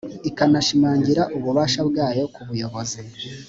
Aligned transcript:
ikanashimangira 0.29 1.21
ububasha 1.35 1.81
bwayo 1.89 2.23
ku 2.33 2.41
buyobozi 2.47 2.99